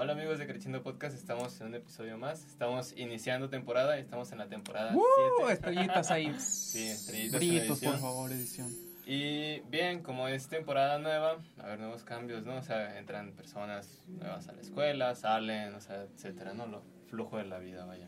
[0.00, 2.46] Hola amigos de Creciendo Podcast, estamos en un episodio más.
[2.46, 5.02] Estamos iniciando temporada y estamos en la temporada ¡Uh!
[5.46, 5.52] 7.
[5.54, 6.32] Estrellitas ahí.
[6.38, 8.68] Sí, estrellitas por favor, edición.
[9.06, 12.58] Y bien, como es temporada nueva, va a haber nuevos cambios, ¿no?
[12.58, 16.68] O sea, entran personas nuevas a la escuela, salen, o sea, etcétera, ¿no?
[16.68, 18.06] Lo flujo de la vida, vaya.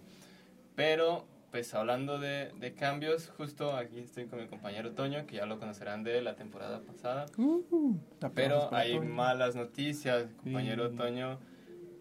[0.77, 5.47] Pero, pues hablando de, de cambios, justo aquí estoy con mi compañero Toño, que ya
[5.47, 7.27] lo conocerán de la temporada pasada.
[7.37, 7.97] Uh,
[8.33, 10.29] Pero hay malas noticias.
[10.45, 10.97] Compañero Sí.
[10.97, 11.50] Toño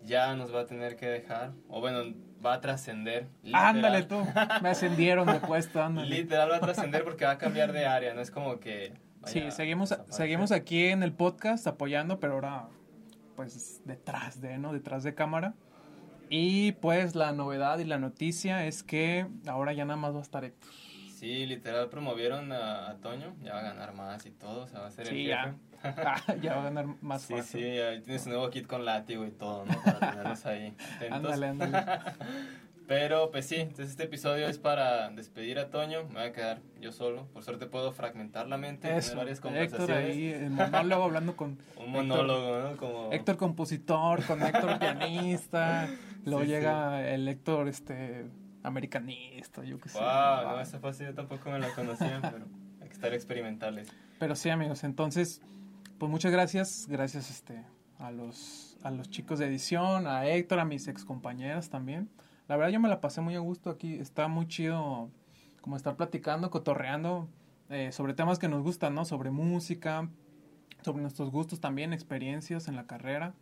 [0.05, 2.13] ya nos va a tener que dejar, o bueno,
[2.45, 3.27] va a trascender.
[3.53, 4.25] Ándale tú.
[4.61, 6.09] Me ascendieron de puesto, ándale.
[6.09, 8.93] Literal va a trascender porque va a cambiar de área, no es como que.
[9.25, 12.67] Sí, seguimos, seguimos aquí en el podcast apoyando, pero ahora
[13.35, 14.73] pues detrás de, ¿no?
[14.73, 15.53] Detrás de cámara.
[16.29, 20.21] Y pues la novedad y la noticia es que ahora ya nada más va a
[20.21, 20.69] estar Héctor.
[21.09, 24.79] Sí, literal promovieron a, a Toño, ya va a ganar más y todo, o sea,
[24.81, 25.29] va a ser el Sí, jefe.
[25.29, 25.55] ya.
[26.41, 27.61] Ya va a ganar más Sí, fácil.
[27.61, 29.73] sí, ya tienes un nuevo kit con látigo y todo, ¿no?
[29.83, 30.75] Para tenerlos ahí.
[31.11, 31.77] Ándale, ándale.
[32.87, 36.59] Pero pues sí, entonces este episodio es para despedir a Toño, me voy a quedar
[36.81, 37.27] yo solo.
[37.33, 40.15] Por suerte puedo fragmentar la mente, tener Eso, varias Héctor conversaciones.
[40.15, 42.77] ahí, el monólogo hablando con Un monólogo, ¿no?
[42.77, 43.11] Como...
[43.13, 45.87] Héctor compositor, con Héctor pianista,
[46.25, 48.25] luego Sí, llega el Héctor este
[48.63, 49.99] americanista, yo qué sé.
[49.99, 52.45] Wow, no, esa fase yo tampoco me la conocía, pero
[52.81, 53.93] hay que estar experimentales.
[54.17, 55.43] Pero sí, amigos, entonces,
[55.99, 57.65] pues muchas gracias, gracias este
[57.99, 62.09] a los a los chicos de edición, a Héctor, a mis excompañeras también.
[62.47, 65.09] La verdad yo me la pasé muy a gusto aquí, está muy chido
[65.61, 67.27] como estar platicando, cotorreando
[67.69, 69.03] eh, sobre temas que nos gustan, ¿no?
[69.03, 70.09] Sobre música,
[70.81, 73.33] sobre nuestros gustos también, experiencias en la carrera.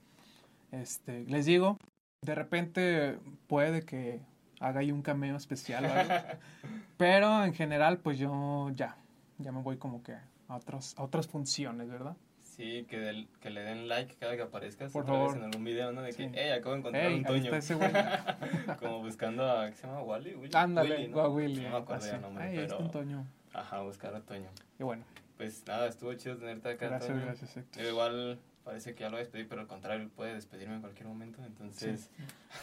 [0.72, 1.78] Este, les digo,
[2.24, 4.22] de repente puede que
[4.60, 6.14] haga ahí un cameo especial o algo.
[6.98, 8.98] Pero en general, pues yo ya,
[9.38, 10.14] ya me voy como que
[10.48, 12.18] a otras, a otras funciones, ¿verdad?
[12.58, 15.38] Sí, que, del- que le den like cada que aparezcas Por otra vez favor.
[15.38, 16.02] en algún video, ¿no?
[16.02, 16.32] De que, Sí.
[16.34, 17.54] hey, acabo de encontrar Ey, un Toño.
[17.56, 17.92] ese güey.
[18.80, 20.02] Como buscando a, ¿qué se llama?
[20.02, 20.34] ¿Wally?
[20.36, 20.52] Willy?
[20.56, 21.20] Ándale, Willy, ¿no?
[21.22, 21.62] a Willy.
[21.62, 22.86] No me acuerdo el nombre, Ay, ahí está pero...
[22.88, 23.28] un Toño.
[23.54, 24.50] Ajá, buscar a Toño.
[24.80, 25.04] Y bueno,
[25.38, 27.26] Pues nada, estuvo chido tenerte acá, gracias, Toño.
[27.26, 27.58] gracias,
[27.88, 31.08] igual parece que ya lo voy a despedir, pero al contrario, puede despedirme en cualquier
[31.08, 32.10] momento, entonces...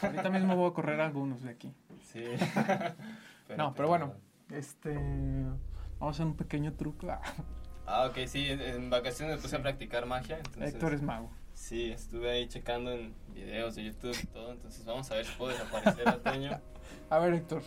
[0.02, 1.72] Ahorita mismo voy a correr algunos de aquí.
[2.02, 2.24] Sí.
[3.56, 4.14] No, pero bueno.
[4.50, 4.92] Este.
[4.94, 5.54] Vamos
[6.00, 7.06] a hacer un pequeño truco.
[7.86, 10.74] Ah, ok, sí, en, en vacaciones me puse a practicar magia, entonces...
[10.74, 11.30] Héctor es mago.
[11.52, 15.32] Sí, estuve ahí checando en videos de YouTube y todo, entonces vamos a ver si
[15.36, 16.60] puedo desaparecer a Toño.
[17.10, 17.62] A ver, Héctor.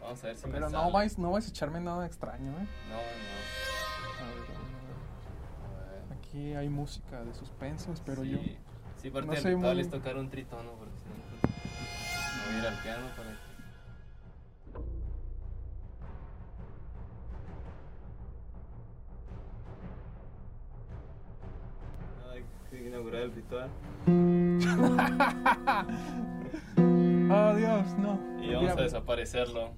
[0.00, 0.92] Vamos a ver si me Pero no sale.
[0.92, 2.66] vais, no vais a echarme nada extraño, ¿eh?
[2.88, 3.02] No, no.
[4.24, 6.18] A ver, a ver, a ver.
[6.18, 8.30] Aquí hay música de suspenso, espero sí.
[8.30, 8.38] yo.
[9.02, 11.52] Sí, parte No del ritual muy- es tocar un tritono, porque si no, pues,
[12.36, 13.30] me voy a ir al piano para
[23.50, 23.70] el ritual.
[27.30, 28.18] Oh, Dios, no.
[28.40, 28.82] Y vamos a Diablo.
[28.82, 29.74] desaparecerlo.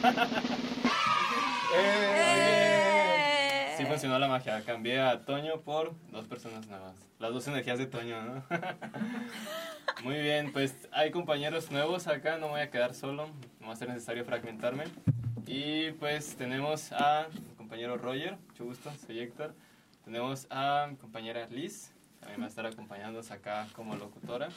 [1.76, 3.74] ¡Eh!
[3.76, 4.62] Sí funcionó la magia.
[4.64, 6.96] Cambié a Toño por dos personas nuevas.
[7.18, 8.42] Las dos energías de Toño, ¿no?
[10.04, 12.38] Muy bien, pues hay compañeros nuevos acá.
[12.38, 13.28] No voy a quedar solo.
[13.60, 14.84] No va a ser necesario fragmentarme.
[15.46, 17.26] Y pues tenemos a
[17.70, 18.36] compañero Roger.
[18.48, 19.54] Mucho gusto, soy Héctor.
[20.04, 21.92] Tenemos a mi compañera Liz.
[22.18, 24.48] También va a estar acompañándonos acá como locutora.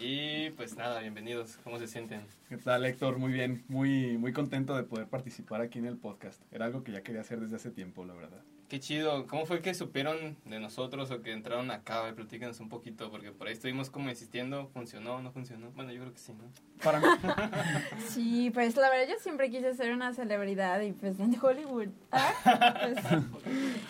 [0.00, 1.58] Y pues nada, bienvenidos.
[1.64, 2.20] ¿Cómo se sienten?
[2.48, 3.18] ¿Qué tal, Héctor?
[3.18, 6.40] Muy bien, muy, muy contento de poder participar aquí en el podcast.
[6.52, 8.44] Era algo que ya quería hacer desde hace tiempo, la verdad.
[8.68, 9.26] Qué chido.
[9.26, 12.00] ¿Cómo fue que supieron de nosotros o que entraron acá?
[12.00, 14.68] A ver, Platícanos un poquito, porque por ahí estuvimos como insistiendo.
[14.74, 15.70] ¿Funcionó o no funcionó?
[15.70, 16.44] Bueno, yo creo que sí, ¿no?
[16.84, 17.06] Para mí.
[18.08, 21.88] Sí, pues la verdad yo siempre quise ser una celebridad y pues en Hollywood.
[22.12, 23.22] Ah, pues,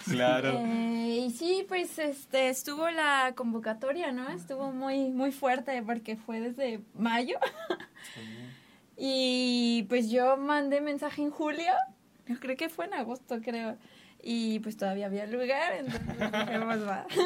[0.08, 0.52] Claro.
[0.54, 4.28] eh, y sí, pues este estuvo la convocatoria, ¿no?
[4.30, 7.36] Estuvo muy muy fuerte porque fue desde mayo.
[8.96, 11.72] Y pues yo mandé mensaje en julio.
[12.26, 13.76] Yo creo que fue en agosto, creo.
[14.22, 17.06] Y pues todavía había lugar, entonces dije, pues va.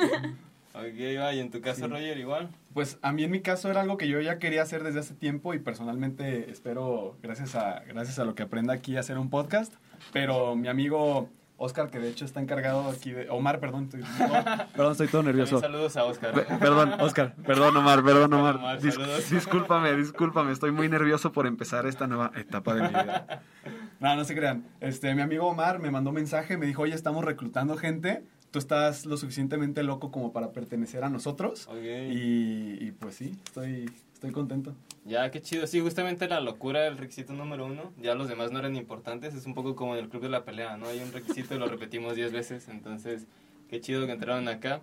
[0.75, 1.35] Ok, va.
[1.35, 1.87] ¿Y en tu caso, Sí.
[1.87, 2.49] Roger, igual?
[2.73, 5.13] Pues a mí en mi caso era algo que yo ya quería hacer desde hace
[5.13, 9.75] tiempo y personalmente espero, gracias a, gracias a lo que aprenda aquí, hacer un podcast.
[10.15, 11.29] Pero mi amigo
[11.59, 13.29] Oscar, que de hecho está encargado aquí de...
[13.29, 14.01] Omar, perdón, estoy,
[14.75, 16.33] perdón, estoy todo También saludos a Oscar.
[16.33, 18.57] Pe- Perdón, Oscar, perdón, Omar, perdón, Omar.
[18.57, 19.29] Omar, Dis- saludos.
[19.31, 23.43] discúlpame, discúlpame, estoy muy nervioso por empezar esta nueva etapa de mi vida.
[24.03, 24.65] No, no se crean.
[24.81, 28.59] Este, mi amigo Omar me mandó un mensaje, me dijo, oye, estamos reclutando gente, tú
[28.59, 31.69] estás lo suficientemente loco como para pertenecer a nosotros.
[31.73, 34.75] Y, y pues sí, estoy, estoy contento.
[35.05, 35.67] Ya, qué chido.
[35.67, 37.93] Sí, justamente la locura era el requisito número uno.
[38.01, 39.35] Ya los demás no eran importantes.
[39.35, 40.89] Es un poco como en el club de la pelea, ¿no?
[40.89, 42.69] Hay un requisito y lo repetimos diez veces.
[42.69, 43.27] Entonces,
[43.73, 44.83] Qué chido que entraron acá.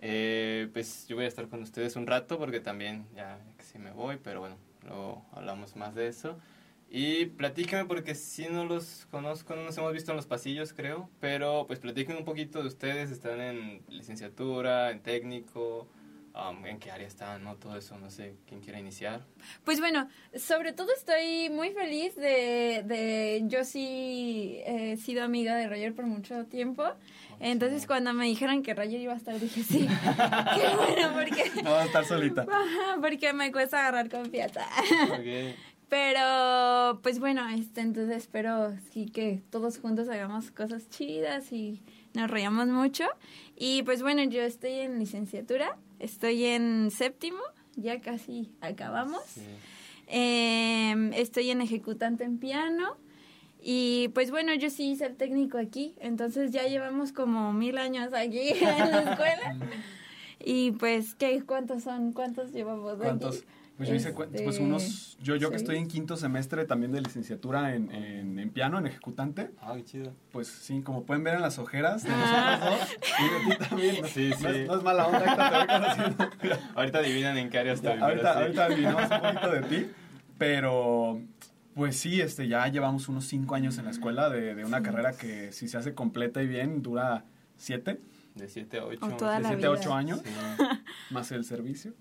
[0.00, 3.90] Eh, pues yo voy a estar con ustedes un rato porque también ya sí me
[3.90, 4.54] voy, pero bueno,
[4.86, 6.38] luego hablamos más de eso.
[6.92, 11.08] Y platíquenme porque si no los conozco, no nos hemos visto en los pasillos, creo,
[11.20, 15.86] pero pues platiquen un poquito de ustedes, están en licenciatura, en técnico,
[16.34, 17.54] um, en qué área están, ¿no?
[17.54, 19.24] Todo eso, no sé, ¿quién quiere iniciar?
[19.64, 25.68] Pues bueno, sobre todo estoy muy feliz de, de yo sí he sido amiga de
[25.68, 26.84] Roger por mucho tiempo.
[27.40, 29.88] Entonces cuando me dijeron que Roger iba a estar, dije sí.
[30.54, 31.50] Qué bueno, porque...
[31.62, 32.46] No va a estar solita.
[33.00, 34.66] Porque me cuesta agarrar confianza.
[35.10, 35.56] Ok.
[35.90, 41.82] Pero, pues bueno, este, entonces espero sí que todos juntos hagamos cosas chidas y
[42.14, 43.06] nos reíamos mucho.
[43.56, 47.40] Y pues bueno, yo estoy en licenciatura, estoy en séptimo,
[47.74, 49.22] ya casi acabamos.
[49.34, 49.42] Sí.
[50.06, 52.96] Eh, estoy en ejecutante en piano.
[53.60, 58.14] Y pues bueno, yo sí hice el técnico aquí, entonces ya llevamos como mil años
[58.14, 59.56] aquí en la escuela.
[60.42, 61.42] Y pues, ¿qué?
[61.42, 62.12] ¿Cuántos son?
[62.12, 63.26] ¿Cuántos llevamos aquí?
[63.80, 66.92] Pues yo hice cu- Este, pues unos, yo, yo que estoy en quinto semestre también
[66.92, 70.12] de licenciatura en, en, en piano, en ejecutante, Ah, qué chido.
[70.32, 72.58] pues sí, como pueden ver en las ojeras de Ah.
[72.60, 74.46] nosotros dos, y de ti también, no, Sí, no sí.
[74.58, 76.58] es, no es mala onda, Héctor, te voy.
[76.74, 77.92] Ahorita adivinan en qué área Ya, estoy.
[77.92, 78.38] pero ahorita, sí.
[78.40, 79.90] ahorita adivinamos un poquito de ti,
[80.36, 81.22] pero
[81.74, 85.12] pues sí, este, ya llevamos unos cinco años en la escuela de, de una carrera
[85.12, 87.24] que si se hace completa y bien dura
[87.56, 87.98] siete,
[88.34, 88.98] De 7 a 8.
[89.06, 90.64] O toda de la siete a ocho años, Sí.
[91.10, 91.94] más el servicio.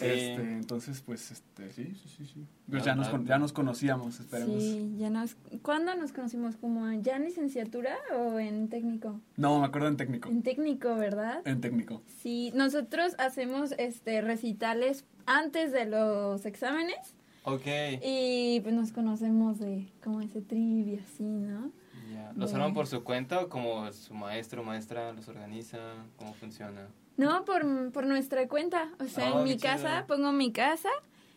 [0.00, 0.06] Sí.
[0.06, 2.46] Este, entonces, pues, este, sí, sí, sí, sí.
[2.70, 4.62] Pues ya, nos, ya nos conocíamos, esperemos.
[4.62, 5.36] Sí, ya nos...
[5.62, 6.56] ¿Cuándo nos conocimos?
[6.56, 9.20] ¿Como ya en licenciatura o en técnico?
[9.36, 10.28] No, me acuerdo en técnico.
[10.30, 11.42] En técnico, ¿verdad?
[11.44, 12.02] En técnico.
[12.22, 17.14] Sí, nosotros hacemos este recitales antes de los exámenes
[17.44, 17.66] Ok.
[18.02, 21.70] y pues nos conocemos de como ese trivia así, ¿no?
[22.12, 22.32] Ya.
[22.34, 25.78] ¿Los arman por su cuenta o como su maestro o maestra los organiza?
[26.16, 26.88] ¿Cómo funciona?
[27.20, 28.88] No, por, por nuestra cuenta.
[28.98, 29.72] O sea, Oh, en mi qué chido.
[29.72, 30.88] casa, pongo mi casa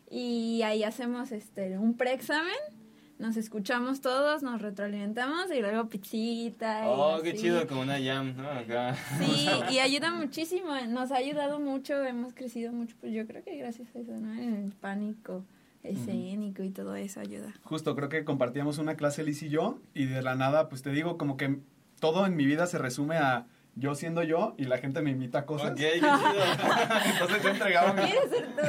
[0.10, 2.56] y ahí hacemos este un preexamen.
[3.20, 6.82] Nos escuchamos todos, nos retroalimentamos y luego pizzita.
[6.82, 7.40] y Oh, qué así.
[7.42, 8.50] chido, como una jam, ¿no?
[8.50, 8.96] Acá.
[9.20, 13.56] Sí, y ayuda muchísimo, nos ha ayudado mucho, hemos crecido mucho, pues yo creo que
[13.58, 14.34] gracias a eso, ¿no?
[14.34, 15.44] En el pánico
[15.84, 17.54] escénico y todo eso ayuda.
[17.64, 20.90] Justo, creo que compartíamos una clase Liz y yo, y de la nada, pues te
[20.92, 21.60] digo, como que
[22.00, 23.46] todo en mi vida se resume a
[23.76, 25.72] yo siendo yo y la gente me invita a cosas.
[25.72, 26.10] Ok, qué chido.
[27.14, 28.62] Entonces yo entregaba mis, ¿Quieres ser tú?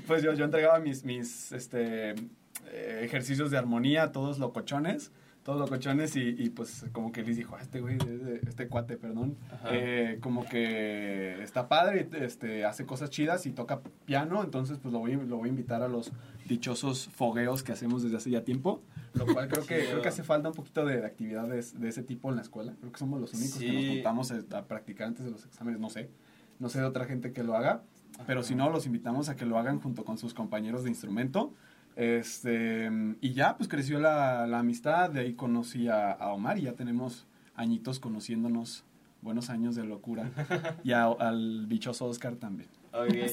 [0.06, 5.12] pues yo, yo entregaba mis, mis este, eh, ejercicios de armonía, todos locochones,
[5.48, 8.98] todos locochones, y, y pues como que Liz dijo, "Ah, este güey, este, este cuate,
[8.98, 9.34] perdón,
[9.70, 14.98] eh, como que está padre, este, hace cosas chidas y toca piano, entonces pues lo
[14.98, 16.12] voy, lo voy a invitar a los
[16.46, 18.82] dichosos fogueos que hacemos desde hace ya tiempo,
[19.14, 22.02] lo cual creo que, creo que hace falta un poquito de, de actividades de ese
[22.02, 23.88] tipo en la escuela, creo que somos los únicos que nos Sí.
[23.94, 26.10] juntamos a, a practicar antes de los exámenes, no sé,
[26.58, 27.80] no sé de otra gente que lo haga,
[28.26, 31.54] pero si no, los invitamos a que lo hagan junto con sus compañeros de instrumento.
[32.02, 32.88] Este,
[33.20, 36.74] y ya, pues creció la, la amistad, de ahí conocí a, a Omar y ya
[36.74, 38.84] tenemos añitos conociéndonos,
[39.20, 40.30] buenos años de locura.
[40.84, 42.68] Y a- al dichoso Oscar también.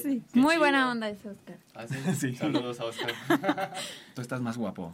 [0.02, 0.58] Sí, muy chido.
[0.58, 1.58] buena onda ese Oscar.
[1.76, 1.94] Ah, sí.
[2.14, 2.34] Sí.
[2.34, 3.12] Saludos a Oscar.
[4.14, 4.92] Tú estás más guapo.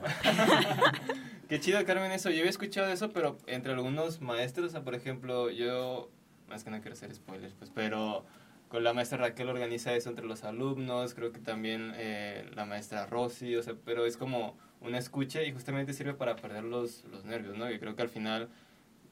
[1.48, 2.28] Qué chido, Carmen, eso.
[2.30, 6.10] Yo había escuchado eso, pero entre algunos maestros, o sea, por ejemplo, yo,
[6.48, 8.24] más que no quiero hacer spoilers, pues, pero
[8.72, 13.04] con la maestra Raquel organiza eso entre los alumnos, creo que también eh, la maestra
[13.04, 17.26] Rosy, o sea, pero es como una escucha y justamente sirve para perder los, los
[17.26, 17.70] nervios, ¿no?
[17.70, 18.48] Y creo que al final,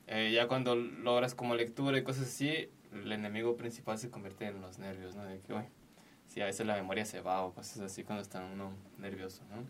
[0.07, 4.63] eh, ya cuando logras como lectura y cosas así, el enemigo principal se convierte en
[4.63, 5.25] los nervios, ¿no?
[5.25, 5.65] De que, uy,
[6.27, 9.63] si a veces la memoria se va o cosas así cuando está uno nervioso, ¿no?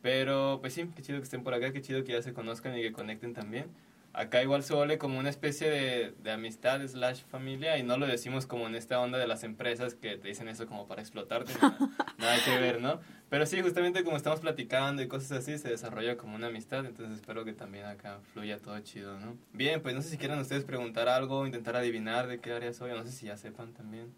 [0.00, 2.74] Pero, pues sí, qué chido que estén por acá, qué chido que ya se conozcan
[2.78, 3.66] y que conecten también.
[4.12, 8.06] Acá igual se vuelve como una especie de, de amistad slash familia y no lo
[8.06, 11.52] decimos como en esta onda de las empresas que te dicen eso como para explotarte,
[11.62, 11.78] nada,
[12.18, 13.00] nada que ver, ¿no?
[13.28, 17.14] Pero sí, justamente como estamos platicando y cosas así, se desarrolla como una amistad, entonces
[17.14, 19.36] espero que también acá fluya todo chido, ¿no?
[19.52, 22.90] Bien, pues no sé si quieran ustedes preguntar algo, intentar adivinar de qué área soy,
[22.90, 24.08] o no sé si ya sepan también.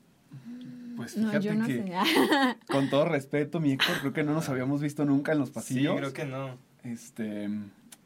[0.97, 4.49] Pues No, fíjate yo no que, con todo respeto, mi Héctor, creo que no nos
[4.49, 5.93] habíamos visto nunca en los pasillos.
[5.93, 6.57] Sí, creo que no.
[6.83, 7.51] Este,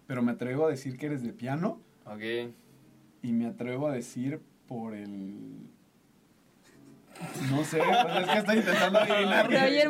[0.07, 2.23] pero me atrevo a decir que eres de piano Ok.
[3.23, 5.67] y me atrevo a decir por el...
[7.51, 9.47] No sé, pues es que estoy intentando adivinar.
[9.51, 9.89] Roger.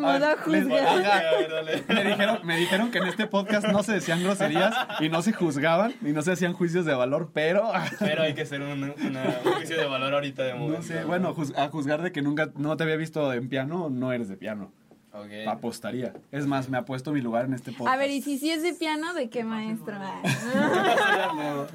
[1.89, 5.33] Me dijeron, me dijeron que en este podcast no se decían groserías y no se
[5.33, 8.71] juzgaban y no se hacían juicios de valor, pero Pero hay que hacer un,
[9.05, 10.77] una- un juicio de valor ahorita de momento.
[10.79, 13.91] no sé, bueno, juz- a juzgar de que nunca no te había visto en piano,
[13.91, 14.73] no eres de piano.
[15.17, 15.49] Ok.
[15.49, 16.13] Apostaría.
[16.31, 17.95] Es más, me apuesto mi lugar en este podcast.
[17.95, 19.97] A ver, y si sí es de piano, ¿de qué maestro?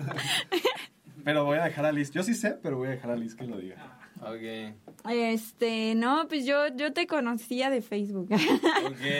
[1.23, 2.11] Pero voy a dejar a Liz.
[2.11, 3.75] Yo sí sé, pero voy a dejar a Liz que lo diga.
[4.21, 4.73] Ok.
[5.09, 8.29] Este, no, pues yo, yo te conocía de Facebook.
[8.85, 8.99] Ok.
[8.99, 9.19] Me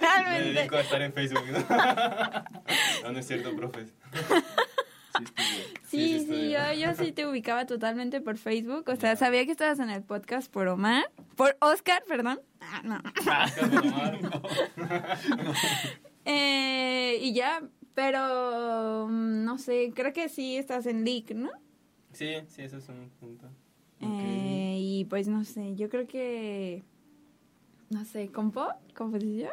[0.00, 0.52] Realmente.
[0.52, 1.58] dedico a estar en Facebook, ¿no?
[3.04, 3.92] No, no es cierto, profes.
[5.88, 6.20] Sí.
[6.20, 8.84] Sí, yo, yo sí te ubicaba totalmente por Facebook.
[8.88, 11.10] O sea, sabía que estabas en el podcast por Omar.
[11.34, 12.40] Por Oscar, perdón.
[12.60, 13.00] Ah, no.
[13.70, 14.18] De Omar.
[16.24, 17.62] Eh, y ya,
[17.94, 21.50] pero mm, no sé, creo que sí estás en Leak, ¿no?
[22.12, 23.48] Sí, sí, eso es un punto.
[24.00, 26.84] Eh, y pues no sé, yo creo que.
[27.90, 28.68] No sé, ¿compo?
[28.94, 29.52] ¿Composición?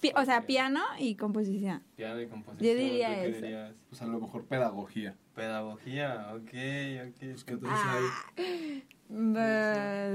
[0.00, 1.82] Pi- o sea, piano y composición.
[1.96, 2.68] Piano y composición.
[2.68, 3.40] Yo diría ¿tú qué eso.
[3.46, 3.72] dirías?
[3.88, 5.14] Pues a lo mejor pedagogía.
[5.34, 6.38] Pedagogía, ok,
[7.08, 7.16] ok.
[7.20, 7.98] Pues, ¿qué otros Ah.
[8.36, 8.84] hay?
[9.10, 10.10] Bah,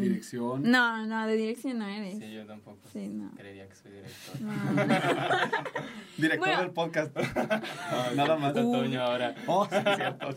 [0.00, 0.62] Dirección.
[0.70, 2.18] No, no, de dirección no eres.
[2.18, 2.78] Sí, yo tampoco.
[2.92, 3.32] Sí, no.
[3.36, 4.40] Creería que soy director.
[4.40, 4.52] No.
[6.16, 6.60] Director Bueno.
[6.62, 7.16] del podcast.
[7.90, 8.54] Ah, Nada más.
[8.54, 9.34] Toño ahora.
[9.46, 10.28] Oh, sí, cierto.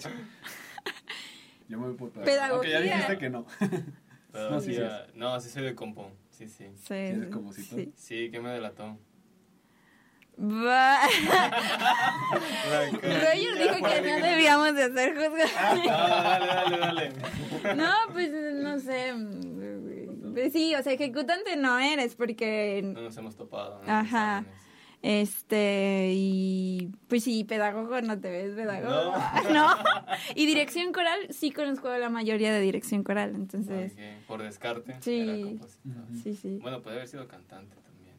[1.67, 2.33] Yo me voy por pedagogía.
[2.35, 2.71] Pedagogía.
[2.71, 3.45] Ya dijiste que no.
[4.31, 4.59] Pedagogía.
[5.05, 6.11] sí, sí No, sí soy de compo.
[6.39, 6.65] Sí, sí.
[6.87, 8.29] Sí, eres sí, sí.
[8.31, 8.97] ¿qué me delató?
[13.01, 15.85] Roger dijo que no debíamos de hacer No, juzgados.
[15.85, 17.11] dale, dale, dale.
[17.75, 19.13] No, pues no sé.
[20.33, 23.81] Pues sí, o sea, ejecutante no eres porque No nos hemos topado.
[23.83, 23.91] ¿no?
[23.91, 24.45] Ajá.
[25.01, 26.58] Este, y
[27.09, 29.17] pues sí, pedagogo no te ves pedagogo.
[29.17, 29.49] No.
[29.53, 29.75] No.
[30.35, 33.93] Y dirección coral, sí conozco a la mayoría de dirección coral, entonces,
[34.27, 34.95] Por descarte.
[35.01, 35.19] Sí.
[35.21, 36.03] Era compositor.
[36.23, 36.59] sí, sí.
[36.61, 38.15] Bueno, puede haber sido cantante también.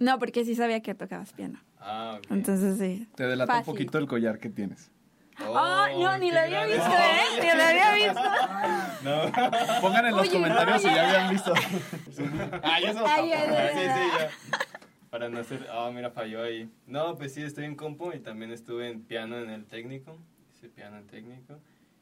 [0.00, 1.60] No, porque sí sabía que tocabas piano.
[1.78, 2.26] Ah, ok.
[2.30, 3.08] Entonces sí.
[3.14, 4.90] Te delató un poquito el collar que tienes.
[5.46, 7.40] Oh, no, ni lo había visto, ¿eh?
[7.40, 8.20] Ni lo había visto.
[9.04, 9.80] No.
[9.80, 11.54] Pongan en los Oye, comentarios si ya habían visto.
[12.62, 14.58] Ah, ya se nos Ay, Sí, sí, ya.
[15.10, 15.66] Para no hacer.
[15.70, 16.68] Ah, mira, falló ahí.
[16.86, 20.16] No, pues sí, estoy en compo y también estuve en piano en el técnico.
[20.54, 21.58] Hice piano en técnico.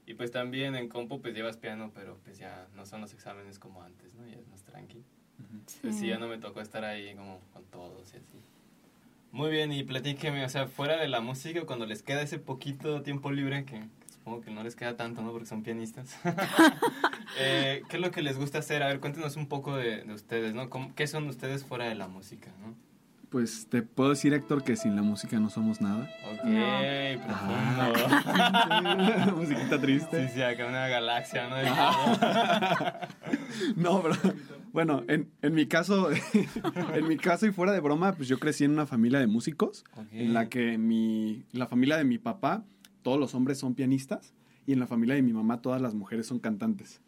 [0.07, 3.59] Y pues también en compo pues llevas piano, pero pues ya no son los exámenes
[3.59, 4.27] como antes, ¿no?
[4.27, 5.03] Ya es más tranqui.
[5.83, 8.41] Pues sí, ya no me tocó estar ahí como con todos y así.
[9.33, 13.03] Muy bien, y platíqueme, o sea, fuera de la música, cuando les queda ese poquito
[13.03, 15.33] tiempo libre, que, que supongo que no les queda tanto, ¿no?
[15.33, 16.17] Porque son pianistas.
[17.39, 18.83] Eh, ¿Qué es lo que les gusta hacer?
[18.83, 20.71] A ver, cuéntenos un poco de, de ustedes, ¿no?
[20.71, 22.75] ¿Cómo- ¿Qué son ustedes fuera de la música, no?
[23.30, 26.09] Pues te puedo decir, Héctor, que sin la música no somos nada.
[26.33, 27.92] Ok, No.
[27.92, 29.37] profundo.
[29.37, 30.28] Musiquita triste.
[30.28, 31.56] Sí, sí, acá una galaxia, ¿no?
[31.56, 33.06] De todo.
[33.76, 34.14] No, pero
[34.73, 36.09] bueno, en, en mi caso,
[36.95, 39.85] en mi caso y fuera de broma, pues yo crecí en una familia de músicos,
[40.12, 42.64] en la que mi, la familia de mi papá,
[43.02, 44.35] todos los hombres son pianistas,
[44.66, 47.00] y en la familia de mi mamá todas las mujeres son cantantes.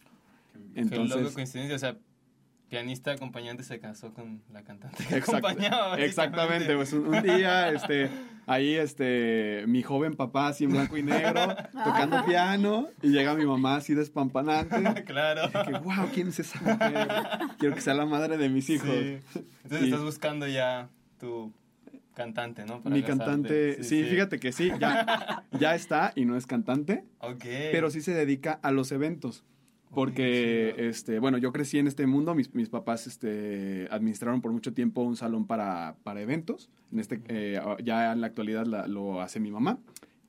[0.53, 1.97] Qué loco Entonces, coincidencia, o sea,
[2.69, 5.99] pianista acompañante se casó con la cantante que Exact- acompañaba.
[5.99, 8.11] exactamente, pues un, un día, este,
[8.47, 13.47] ahí, este, mi joven papá así en blanco y negro, tocando piano, y llega mi
[13.47, 15.51] mamá así despampanante, Claro.
[15.65, 17.09] que, wow, ¿quién es esa mujer?
[17.59, 18.89] Quiero que sea la madre de mis hijos.
[18.91, 19.19] Sí.
[19.65, 21.53] Entonces Y- estás buscando ya tu
[22.15, 22.81] cantante, ¿no?
[22.83, 23.25] Para Mi casarte.
[23.25, 27.45] cantante, sí, fíjate que sí, ya, ya está y no es cantante, Ok.
[27.73, 29.45] pero sí se dedica a los eventos.
[29.95, 34.73] Porque, este, bueno, yo crecí en este mundo, mis, mis papás este, administraron por mucho
[34.75, 39.21] tiempo un salón para, para eventos, en este, eh, ya en la actualidad la- lo
[39.21, 39.79] hace mi mamá.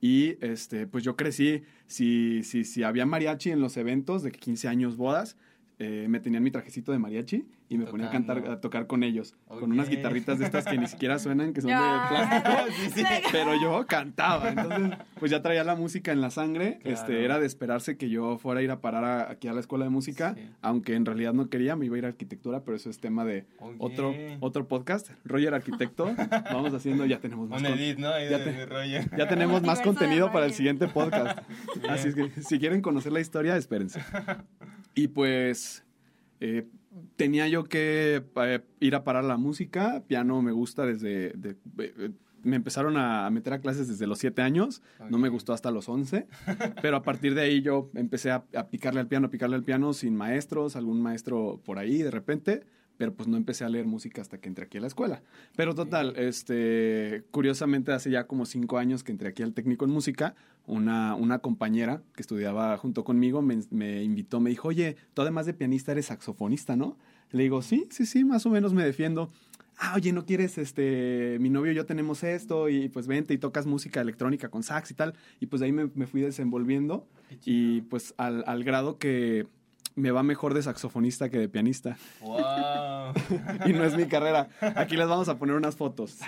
[0.00, 4.66] Y este, pues yo crecí, si, si, si había mariachi en los eventos de 15
[4.68, 5.36] años, bodas,
[5.82, 8.56] eh, me tenían mi trajecito de mariachi y me ponía a cantar, Tocando.
[8.56, 11.68] a tocar con ellos, con unas guitarritas de estas que ni siquiera suenan, que son
[11.70, 12.06] de Ah.
[12.08, 12.56] plástico.
[12.94, 13.04] Sí, sí.
[13.32, 16.94] Pero yo cantaba, entonces pues ya traía la música en la sangre, Claro.
[17.00, 19.60] este era de esperarse que yo fuera a ir a parar a- aquí a la
[19.60, 20.42] escuela de música, Sí.
[20.62, 23.24] aunque en realidad no quería, me iba a ir a arquitectura, pero eso es tema
[23.24, 23.74] de Ok.
[23.78, 26.14] otro otro podcast, Roger Arquitecto,
[26.52, 28.08] vamos haciendo, ya tenemos más Un con- edit, ¿no?
[28.10, 31.38] Ahí ya te- ya tenemos más contenido para el siguiente podcast.
[31.88, 34.00] Así es que si quieren conocer la historia, espérense.
[34.94, 35.84] Y pues
[36.40, 36.66] eh,
[37.16, 40.02] tenía yo que eh, ir a parar la música.
[40.06, 41.30] Piano me gusta desde...
[41.34, 42.10] de- eh,
[42.42, 44.80] me empezaron a meter a clases desde los 7 años.
[45.10, 46.26] No me gustó hasta los 11.
[46.80, 49.62] Pero a partir de ahí yo empecé a, a picarle al piano, a picarle al
[49.62, 52.62] piano sin maestros, algún maestro por ahí de repente.
[53.00, 55.22] Pero pues no empecé a leer música hasta que entré aquí a la escuela.
[55.56, 59.90] Pero total, este, curiosamente hace ya como cinco años que entré aquí al técnico en
[59.90, 60.34] música,
[60.66, 65.46] una, una compañera que estudiaba junto conmigo me, me invitó, me dijo, oye, tú además
[65.46, 66.98] de pianista eres saxofonista, ¿no?
[67.30, 69.30] Le digo, sí, sí, sí, más o menos me defiendo.
[69.78, 73.38] Ah, oye, ¿no quieres, este, mi novio y yo tenemos esto y pues vente y
[73.38, 75.14] tocas música electrónica con sax y tal?
[75.40, 77.08] Y pues de ahí me, me fui desenvolviendo
[77.46, 79.46] y pues al, al grado que
[79.96, 81.96] me va mejor de saxofonista que de pianista.
[82.20, 83.12] ¡Wow!
[83.66, 84.48] Y no es mi carrera.
[84.76, 86.18] Aquí les vamos a poner unas fotos.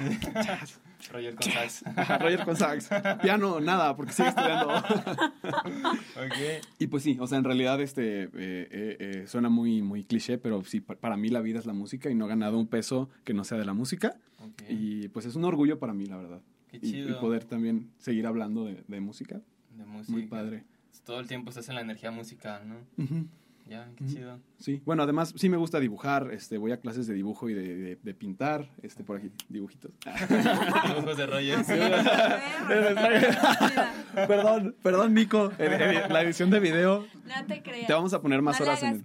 [1.10, 1.84] Roger con sax.
[2.20, 2.88] Roger con sax.
[3.22, 4.68] Piano, nada, porque sigue estudiando.
[4.74, 6.64] Ok.
[6.78, 10.38] Y pues sí, o sea, en realidad este eh, eh, eh, suena muy, muy cliché,
[10.38, 12.66] pero sí, pa- para mí la vida es la música y no he ganado un
[12.66, 14.16] peso que no sea de la música.
[14.40, 14.62] Ok.
[14.68, 16.40] Y pues es un orgullo para mí, la verdad.
[16.70, 17.20] Qué Y- Y, chido.
[17.20, 19.40] poder también seguir hablando de, de música.
[19.76, 20.12] De música.
[20.12, 20.64] Muy padre.
[21.04, 22.76] Todo el tiempo estás en la energía musical, ¿no?
[23.02, 23.26] Ujú.
[23.66, 24.40] Ya, qué chido.
[24.58, 27.74] Sí, bueno, además sí me gusta dibujar, este, voy a clases de dibujo y de,
[27.76, 29.92] de- de pintar, este, por aquí, dibujitos.
[30.88, 31.64] Dibujos de Roger.
[34.26, 37.86] perdón, perdón, Nico, el- el- la edición de video, No te creas.
[37.86, 39.04] te vamos a poner más no horas en el...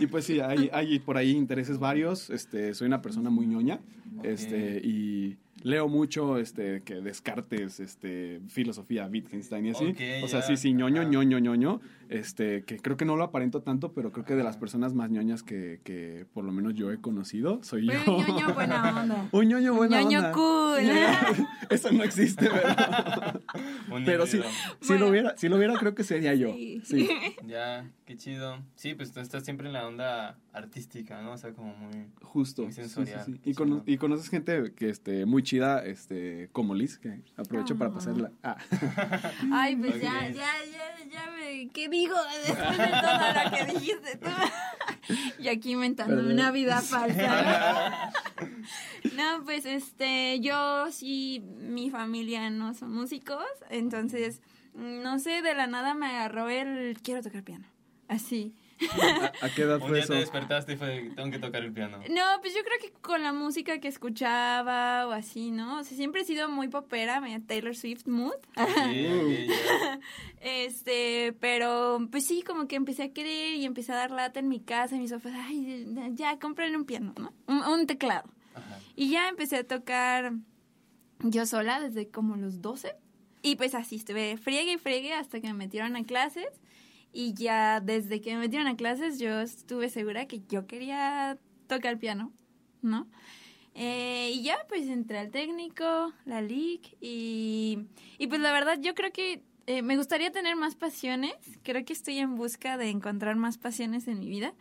[0.00, 2.28] Y pues sí, hay, hay por ahí intereses varios.
[2.30, 3.80] Este, soy una persona muy ñoña.
[4.22, 9.94] Este, y leo mucho, este, que Descartes, este, filosofía, Wittgenstein y así.
[10.22, 10.42] O sea, ya.
[10.46, 11.10] sí, sí, ñoño, Ajá.
[11.10, 11.80] ñoño, ñoño.
[12.10, 15.10] Este, que creo que no lo aparento tanto, pero creo que de las personas más
[15.10, 18.16] ñoñas que, que por lo menos yo he conocido, soy Pero yo.
[18.18, 19.28] un ñoño buena onda.
[19.32, 20.32] Un ñoño buena ñoño onda.
[20.32, 20.80] cool.
[21.70, 22.46] Eso no existe,
[23.90, 24.40] Un pero sí,
[24.80, 26.52] si lo hubiera, si lo hubiera, creo que sería yo.
[26.52, 26.82] Sí.
[26.84, 27.08] Sí.
[27.46, 28.58] Ya, qué chido.
[28.74, 31.32] Sí, pues tú estás siempre en la onda artística, ¿no?
[31.32, 32.06] O sea, como muy...
[32.22, 32.62] Justo.
[32.64, 33.40] Muy sí, sí, sensorial, sí.
[33.42, 33.94] qué Y, cono- chido.
[33.94, 37.94] y conoces gente que este muy chida, este, como Liz, que aprovecho para Ah.
[37.94, 38.32] pasarla.
[38.42, 38.56] Ah.
[39.52, 41.68] Ay, pues ya, ya, ya, ya me...
[41.70, 44.30] ¿Qué digo después de todo lo que dijiste tú?
[45.42, 46.32] y aquí inventando Perdón.
[46.32, 48.10] una vida falsa.
[49.16, 54.40] no, pues este, yo sí, mi familia no son músicos, entonces,
[54.74, 57.66] no sé, de la nada me agarró el quiero tocar piano.
[58.08, 58.54] Así.
[58.90, 60.12] ¿A, a qué edad Un fue día eso?
[60.12, 61.98] te despertaste y fue, tengo que tocar el piano.
[62.10, 65.78] No, pues yo creo que con la música que escuchaba o así, ¿no?
[65.80, 68.34] O sea, siempre he sido muy popera, me Taylor Swift mood.
[68.56, 69.46] Sí.
[70.40, 74.48] Este, pero pues sí, como que empecé a querer y empecé a dar lata en
[74.48, 77.32] mi casa y mis papás, ay, ya, cómprale un piano, ¿no?
[77.46, 78.28] Un, un teclado.
[78.54, 78.78] Ajá.
[78.94, 80.34] Y ya empecé a tocar
[81.20, 82.94] yo sola desde como los 12.
[83.42, 86.48] Y pues así estuve friegue y friegue hasta que me metieron a clases.
[87.14, 91.98] Y ya desde que me metieron a clases yo estuve segura que yo quería tocar
[91.98, 92.32] piano,
[92.82, 93.06] ¿no?
[93.74, 97.86] Eh, y ya pues entré al técnico, la LIC y,
[98.18, 101.34] y pues la verdad yo creo que eh, me gustaría tener más pasiones.
[101.62, 104.52] Creo que estoy en busca de encontrar más pasiones en mi vida.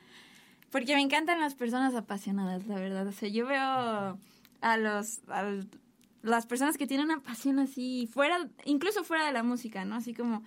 [0.72, 3.06] Porque me encantan las personas apasionadas, la verdad.
[3.08, 4.18] O sea, yo veo
[4.62, 5.44] a los a
[6.22, 9.96] las personas que tienen una pasión así fuera, incluso fuera de la música, ¿no?
[9.96, 10.42] Así como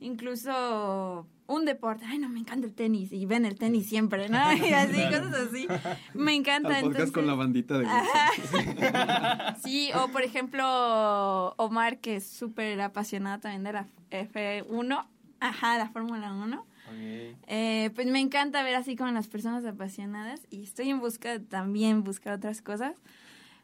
[0.00, 2.04] incluso un deporte.
[2.06, 4.38] Ay, no, me encanta el tenis y ven el tenis siempre, ¿no?
[4.54, 5.24] Y así, Claro.
[5.30, 5.66] cosas así.
[6.14, 6.76] Me encanta.
[6.76, 9.56] Al podcast con la entonces- bandita de Ajá.
[9.62, 15.06] Sí, o por ejemplo, Omar, que es súper apasionado también de la F1.
[15.40, 16.60] Ajá, la Fórmula 1.
[16.60, 16.66] Ok.
[17.48, 21.40] Eh, pues me encanta ver así como las personas apasionadas y estoy en busca de
[21.40, 22.94] también buscar otras cosas.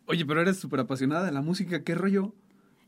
[0.06, 2.34] Oye, pero eres súper apasionada de la música, ¿qué rollo?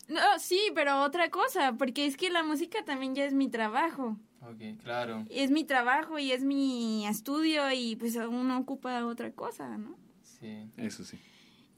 [0.08, 4.16] No, sí, pero otra cosa, porque es que la música también ya es mi trabajo.
[4.50, 5.24] Ok, claro.
[5.30, 9.96] Es mi trabajo y es mi estudio y pues uno ocupa otra cosa, ¿no?
[10.22, 10.70] Sí.
[10.76, 11.18] Eso sí.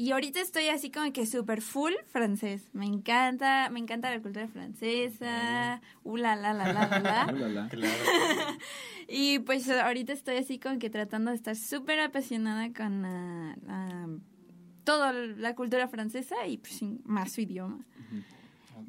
[0.01, 2.69] Y ahorita estoy así como que súper full francés.
[2.73, 5.81] Me encanta, me encanta la cultura francesa.
[6.05, 7.27] Uh, la, la, la, la, la, la.
[7.35, 7.69] Ulala.
[7.69, 7.95] Claro.
[9.11, 14.09] Y pues ahorita estoy así como que tratando de estar súper apasionada con la, la-
[14.85, 17.87] toda la cultura francesa y pues sin- más su idioma.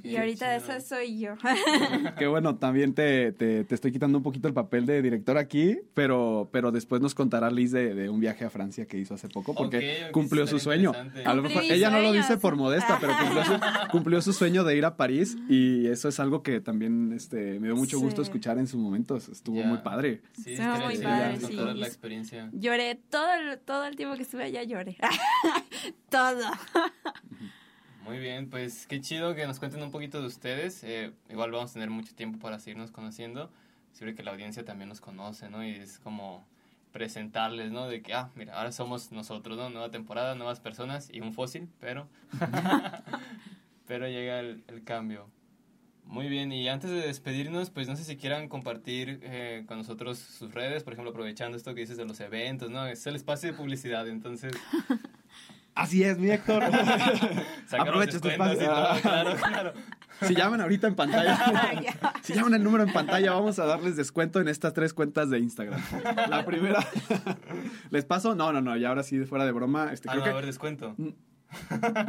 [0.04, 0.74] Y ahorita chido.
[0.76, 1.36] esa soy yo.
[2.18, 5.78] Que bueno, también te, te, te estoy quitando un poquito el papel de director aquí,
[5.94, 9.28] pero, pero después nos contará Liz de, de un viaje a Francia que hizo hace
[9.30, 10.92] poco, porque cumplió su sueño.
[11.26, 12.60] A lo mejor, ella no lo dice por sí.
[12.60, 13.54] modesta, pero cumplió su,
[13.92, 17.68] cumplió su sueño de ir a París y eso es algo que también este, me
[17.68, 18.30] dio mucho gusto Sí.
[18.30, 19.18] escuchar en su momento.
[19.18, 20.22] Estuvo muy padre.
[20.34, 21.54] Sí, muy chido padre, sí.
[21.54, 22.50] la experiencia.
[22.54, 24.98] lloré todo el, todo el tiempo que estuve allá, lloré.
[26.10, 26.40] todo.
[28.04, 30.84] Muy bien, pues qué chido que nos cuenten un poquito de ustedes.
[30.84, 33.52] Eh, igual vamos a tener mucho tiempo para seguirnos conociendo.
[33.94, 35.64] Siempre que la audiencia también nos conoce, ¿no?
[35.64, 36.46] Y es como
[36.92, 37.88] presentarles, ¿no?
[37.88, 39.70] De que, ah, mira, ahora somos nosotros, ¿no?
[39.70, 42.08] Nueva temporada, nuevas personas y un fósil, pero...
[43.88, 45.30] pero llega el, el cambio.
[46.06, 50.18] Muy bien, y antes de despedirnos, pues no sé si quieran compartir eh, con nosotros
[50.18, 52.88] sus redes, por ejemplo, aprovechando esto que dices de los eventos, ¿no?
[52.88, 54.54] Es el espacio de publicidad, entonces...
[55.76, 56.64] Así es, mi Héctor.
[57.80, 58.68] Aprovecha este y espacio.
[59.02, 59.74] claro, claro.
[60.22, 61.40] Si llaman ahorita en pantalla,
[62.24, 65.40] si llaman el número en pantalla, vamos a darles descuento en estas tres cuentas de
[65.40, 65.80] Instagram.
[66.30, 66.86] La primera,
[67.90, 68.36] ¿les paso?
[68.36, 70.32] No, no, no, y ahora sí, fuera de broma, este, Ah, creo no, que...
[70.32, 70.96] a ver, descuento.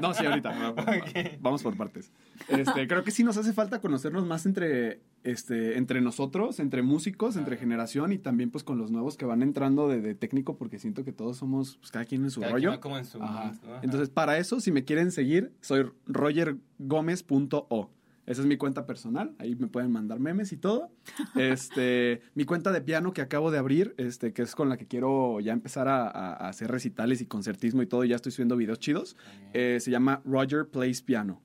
[0.01, 0.75] No, sí, ahorita.
[1.41, 2.13] Vamos por partes.
[2.49, 7.37] Este, creo que sí nos hace falta conocernos más entre, este, entre nosotros, entre músicos,
[7.37, 10.79] entre generación y también pues con los nuevos que van entrando de, de técnico porque
[10.79, 12.69] siento que todos somos, pues cada quien en su Cada rollo.
[12.71, 13.45] quien como en su Ajá.
[13.47, 13.81] mundo, ajá.
[13.83, 17.91] Entonces, para eso, si me quieren seguir, soy rogergomez.o.
[18.31, 20.93] Esa es mi cuenta personal, ahí me pueden mandar memes y todo.
[21.35, 24.87] Este, mi cuenta de piano que acabo de abrir, este, que es con la que
[24.87, 29.17] quiero ya empezar a, hacer recitales y concertismo y todo, ya estoy subiendo videos chidos.
[29.53, 31.43] Eh, se llama Roger Plays Piano.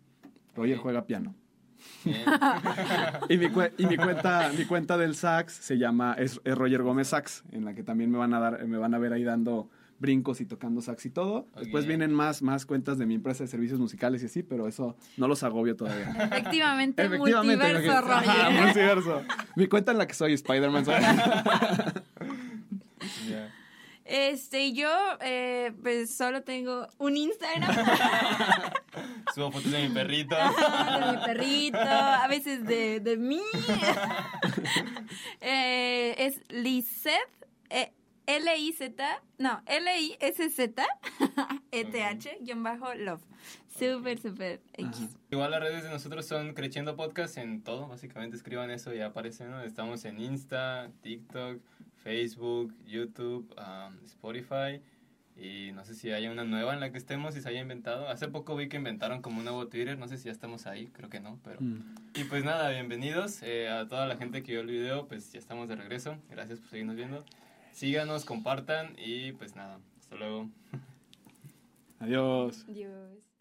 [0.55, 1.33] Roger juega piano.
[3.29, 6.83] Y mi, cue- y mi cuenta, mi cuenta del sax se llama, es, es Roger
[6.83, 9.23] Gómez Sax, en la que también me van a dar, me van a ver ahí
[9.23, 11.47] dando brincos y tocando sax y todo.
[11.55, 14.97] Después vienen más, más cuentas de mi empresa de servicios musicales y así, pero eso
[15.17, 16.09] no los agobio todavía.
[16.31, 18.61] Efectivamente, multiverso, Ajá, Roger.
[18.65, 19.21] multiverso.
[19.55, 20.85] Mi cuenta en la que soy Spider-Man.
[24.07, 24.87] Este, yo,
[25.21, 27.75] eh, pues solo tengo un Instagram
[29.33, 30.35] Subo fotos de mi perrito.
[30.35, 33.41] de mi perrito, a veces de, de mí.
[35.41, 37.13] Eh, es Lizeth,
[38.45, 40.85] L-I-Z, no, L-I-S-Z,
[41.71, 43.23] E-T-H, guion bajo, love.
[43.75, 45.17] Súper, súper X.
[45.31, 49.07] Igual las redes de nosotros son Creciendo Podcast en todo, básicamente escriban eso y ya
[49.07, 49.63] aparece, ¿no?
[49.63, 51.59] Estamos en Insta, TikTok,
[52.03, 54.79] Facebook, YouTube, um, Spotify
[55.35, 58.07] y no sé si haya una nueva en la que estemos y se haya inventado.
[58.09, 60.85] Hace poco vi que inventaron como un nuevo Twitter, no sé si ya estamos ahí,
[60.93, 61.59] creo que no, pero...
[61.61, 61.95] Mm.
[62.13, 65.39] Y pues nada, bienvenidos eh, a toda la gente que vio el video, pues ya
[65.39, 67.25] estamos de regreso, gracias por seguirnos viendo.
[67.75, 70.47] Síganos, compartan y pues nada, hasta luego.
[71.99, 72.65] Adiós.
[72.67, 73.34] Dios.